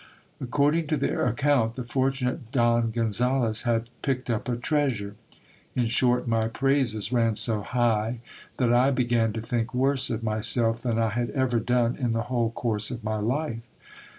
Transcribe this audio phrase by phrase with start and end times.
[0.41, 5.15] According to their account, the fortunate Don Gonzales had picked up a treasure.
[5.75, 8.17] In short, my praises ran so high,
[8.57, 12.23] that I began to think worse of myself than I had ever done in the
[12.33, 13.61] whole course of my life.